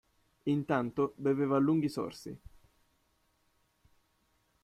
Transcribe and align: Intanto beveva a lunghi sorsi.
Intanto 0.45 1.13
beveva 1.17 1.57
a 1.57 1.59
lunghi 1.59 1.87
sorsi. 1.87 2.35